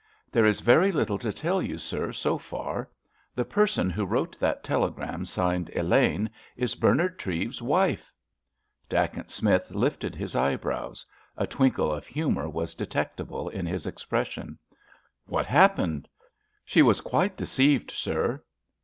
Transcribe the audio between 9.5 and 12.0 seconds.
lifted his eyebrows; a twinkle